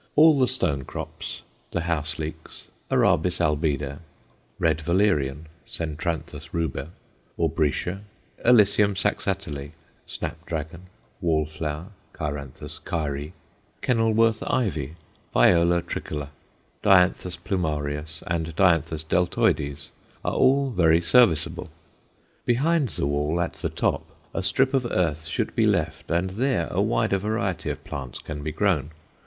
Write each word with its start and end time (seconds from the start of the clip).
All 0.15 0.39
the 0.39 0.47
stonecrops, 0.47 1.43
the 1.69 1.81
house 1.81 2.17
leeks, 2.17 2.63
Arabis 2.89 3.37
albida, 3.39 3.99
red 4.57 4.81
valerian 4.81 5.45
(Centranthus 5.67 6.55
ruber), 6.55 6.87
aubrietia, 7.37 7.99
Alyssum 8.43 8.95
saxatile, 8.97 9.69
snapdragon, 10.07 10.87
wallflower 11.21 11.89
(Cheiranthus 12.15 12.79
Cheiri), 12.83 13.33
Kenilworth 13.83 14.41
ivy, 14.51 14.95
Viola 15.35 15.83
tricolor, 15.83 16.29
Dianthus 16.81 17.37
plumarius, 17.37 18.23
and 18.25 18.55
Dianthus 18.55 19.03
deltoides 19.03 19.89
are 20.25 20.33
all 20.33 20.71
very 20.71 20.99
serviceable. 20.99 21.69
Behind 22.43 22.89
the 22.89 23.05
wall, 23.05 23.39
at 23.39 23.53
the 23.53 23.69
top, 23.69 24.07
a 24.33 24.41
strip 24.41 24.73
of 24.73 24.87
earth 24.89 25.27
should 25.27 25.55
be 25.55 25.67
left 25.67 26.09
and 26.09 26.31
there 26.31 26.69
a 26.71 26.81
wider 26.81 27.19
variety 27.19 27.69
of 27.69 27.83
plants 27.83 28.17
can 28.17 28.41
be 28.41 28.51
grown. 28.51 28.89